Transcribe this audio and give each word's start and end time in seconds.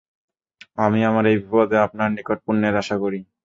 আমি 0.77 0.99
আমার 1.09 1.25
এই 1.27 1.37
বিপদে 1.41 1.77
আপনার 1.87 2.09
নিকট 2.15 2.37
পুণ্যের 2.45 2.75
আশা 2.81 2.95
করি। 3.03 3.19